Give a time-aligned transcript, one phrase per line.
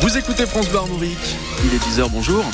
[0.00, 0.78] Vous écoutez France Bleu.
[1.64, 2.44] Il est 10h, bonjour.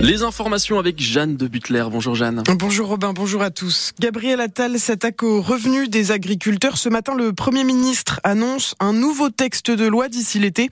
[0.00, 1.84] Les informations avec Jeanne de Butler.
[1.90, 2.42] Bonjour Jeanne.
[2.58, 3.92] Bonjour Robin, bonjour à tous.
[4.00, 6.78] Gabriel Attal s'attaque aux revenus des agriculteurs.
[6.78, 10.70] Ce matin, le Premier ministre annonce un nouveau texte de loi d'ici l'été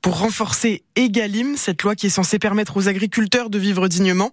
[0.00, 4.30] pour renforcer Egalim, cette loi qui est censée permettre aux agriculteurs de vivre dignement.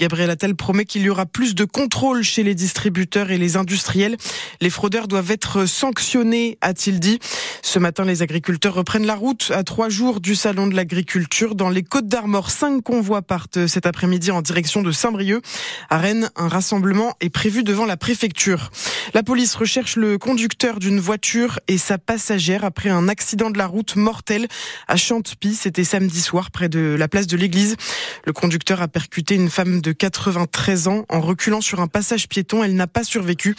[0.00, 4.16] Gabriel Attal promet qu'il y aura plus de contrôle chez les distributeurs et les industriels.
[4.62, 7.18] Les fraudeurs doivent être sanctionnés, a-t-il dit.
[7.62, 11.54] Ce matin, les agriculteurs reprennent la route à trois jours du salon de l'agriculture.
[11.54, 15.42] Dans les Côtes d'Armor, cinq convois partent cet après-midi en direction de Saint-Brieuc.
[15.90, 18.70] À Rennes, un rassemblement est prévu devant la préfecture.
[19.12, 23.66] La police recherche le conducteur d'une voiture et sa passagère après un accident de la
[23.66, 24.48] route mortel
[24.88, 25.54] à Chantepie.
[25.54, 27.76] C'était samedi soir près de la place de l'église.
[28.24, 32.62] Le conducteur a percuté une femme de 93 ans en reculant sur un passage piéton.
[32.62, 33.56] Elle n'a pas survécu.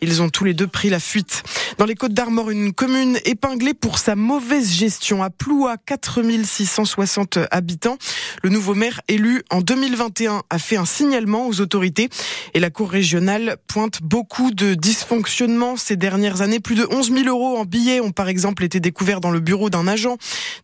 [0.00, 1.42] Ils ont tous les deux pris la fuite.
[1.76, 5.22] Dans les Côtes d'Armor, une commune épinglée pour sa mauvaise gestion.
[5.22, 7.98] À Ploua, 4660 habitants.
[8.42, 12.08] Le nouveau maire élu en 2021 a fait un signalement aux autorités
[12.54, 16.60] et la Cour régionale pointe beaucoup de dysfonctionnements ces dernières années.
[16.60, 19.68] Plus de 11 000 euros en billets ont par exemple été découverts dans le bureau
[19.68, 20.16] d'un agent.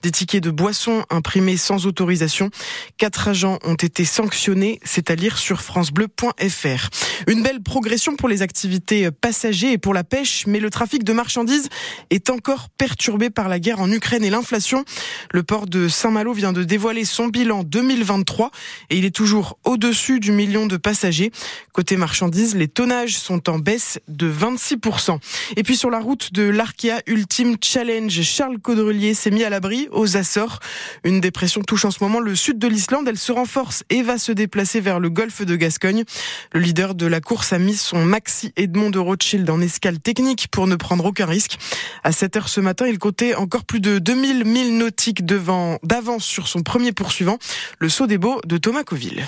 [0.02, 2.50] Des tickets de boissons imprimés sans autorisation.
[2.96, 4.80] Quatre agents ont été sanctionnés.
[4.84, 6.88] C'est à lire sur francebleu.fr.
[7.26, 11.12] Une belle progression pour les activités passagers et pour la pêche, mais le trafic de
[11.12, 11.68] marchandises
[12.10, 14.84] est encore perturbé par la guerre en Ukraine et l'inflation.
[15.32, 18.50] Le port de Saint-Malo vient de dévoiler son bilan 2023
[18.90, 21.32] et il est toujours au-dessus du million de passagers.
[21.72, 25.18] Côté marchandises, les tonnages sont en baisse de 26%.
[25.56, 29.88] Et puis sur la route de l'Arkea Ultime Challenge, Charles Caudrelier s'est mis à l'abri
[29.90, 30.60] aux Açores.
[31.02, 33.08] Une dépression touche en ce moment le sud de l'Islande.
[33.08, 36.04] Elle se renforce et va se déplacer vers le golfe de Gascogne.
[36.52, 40.48] Le leader de la course a mis son Maxi Edmond de Rothschild en escale technique
[40.50, 41.58] pour ne prendre aucun risque.
[42.04, 46.46] À 7 heures ce matin, il comptait encore plus de 2000 milles nautiques d'avance sur
[46.46, 47.38] son premier poursuivant,
[47.78, 49.24] le saut des Beaux de Thomas Coville.